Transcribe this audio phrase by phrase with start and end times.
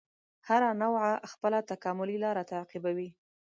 [0.47, 3.09] هره نوعه خپله تکاملي لاره تعقیبوي.